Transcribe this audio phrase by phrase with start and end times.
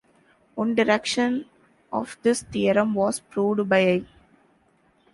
[0.55, 1.45] One direction
[1.93, 4.05] of this theorem was proved by I.